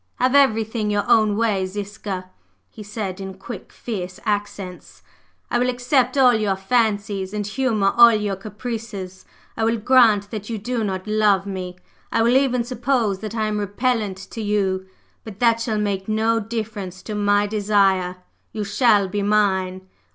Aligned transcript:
"Have 0.15 0.33
everything 0.33 0.89
your 0.89 1.07
own 1.07 1.37
way, 1.37 1.63
Ziska!" 1.67 2.31
he 2.71 2.81
said 2.81 3.21
in 3.21 3.35
quick, 3.35 3.71
fierce 3.71 4.19
accents. 4.25 5.03
"I 5.51 5.59
will 5.59 5.69
accept 5.69 6.17
all 6.17 6.33
your 6.33 6.55
fancies, 6.55 7.35
and 7.35 7.45
humor 7.45 7.93
all 7.95 8.11
your 8.11 8.35
caprices. 8.35 9.25
I 9.55 9.63
will 9.63 9.77
grant 9.77 10.31
that 10.31 10.49
you 10.49 10.57
do 10.57 10.83
not 10.83 11.05
love 11.05 11.45
me 11.45 11.75
I 12.11 12.23
will 12.23 12.35
even 12.35 12.63
suppose 12.63 13.19
that 13.19 13.35
I 13.35 13.45
am 13.45 13.59
repellent 13.59 14.17
to 14.31 14.41
you, 14.41 14.87
but 15.23 15.39
that 15.39 15.61
shall 15.61 15.77
make 15.77 16.07
no 16.09 16.39
difference 16.39 17.03
to 17.03 17.13
my 17.13 17.45
desire! 17.45 18.15
You 18.51 18.63
shall 18.63 19.07
be 19.07 19.21
mine! 19.21 19.87